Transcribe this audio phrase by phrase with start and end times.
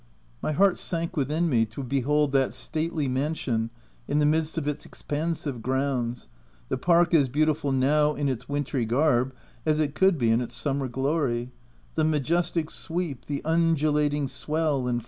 [0.41, 3.69] 5 * My heart sank within me to behold that stately mansion
[4.07, 6.27] in the midst of its expansive grounds—
[6.69, 9.31] the park as beautiful now, in its wintry garb,
[9.63, 11.51] as it could be in its summer glory;
[11.93, 14.99] the majestic sweep, the undulating swell and OF W1LDFELL HALL.